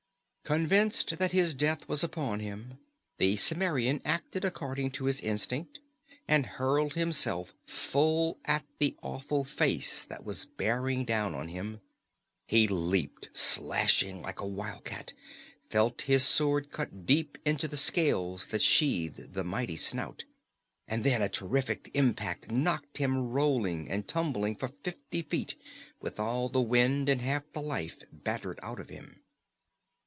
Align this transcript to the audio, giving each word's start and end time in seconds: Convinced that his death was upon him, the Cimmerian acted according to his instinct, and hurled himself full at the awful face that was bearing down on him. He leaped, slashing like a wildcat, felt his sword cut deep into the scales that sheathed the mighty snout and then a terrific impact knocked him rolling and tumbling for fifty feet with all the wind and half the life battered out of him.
Convinced 0.43 1.17
that 1.17 1.31
his 1.31 1.53
death 1.53 1.87
was 1.87 2.03
upon 2.03 2.41
him, 2.41 2.77
the 3.19 3.37
Cimmerian 3.37 4.01
acted 4.03 4.43
according 4.43 4.91
to 4.91 5.05
his 5.05 5.21
instinct, 5.21 5.79
and 6.27 6.45
hurled 6.45 6.95
himself 6.95 7.53
full 7.65 8.37
at 8.43 8.65
the 8.77 8.97
awful 9.01 9.45
face 9.45 10.03
that 10.03 10.25
was 10.25 10.43
bearing 10.43 11.05
down 11.05 11.33
on 11.33 11.47
him. 11.47 11.79
He 12.47 12.67
leaped, 12.67 13.29
slashing 13.31 14.21
like 14.21 14.41
a 14.41 14.45
wildcat, 14.45 15.13
felt 15.69 16.01
his 16.01 16.25
sword 16.25 16.69
cut 16.69 17.05
deep 17.05 17.37
into 17.45 17.69
the 17.69 17.77
scales 17.77 18.47
that 18.47 18.61
sheathed 18.61 19.33
the 19.33 19.45
mighty 19.45 19.77
snout 19.77 20.25
and 20.85 21.05
then 21.05 21.21
a 21.21 21.29
terrific 21.29 21.89
impact 21.93 22.51
knocked 22.51 22.97
him 22.97 23.29
rolling 23.31 23.89
and 23.89 24.05
tumbling 24.05 24.57
for 24.57 24.73
fifty 24.83 25.21
feet 25.21 25.55
with 26.01 26.19
all 26.19 26.49
the 26.49 26.59
wind 26.61 27.07
and 27.07 27.21
half 27.21 27.43
the 27.53 27.61
life 27.61 28.03
battered 28.11 28.59
out 28.61 28.81
of 28.81 28.89
him. 28.89 29.15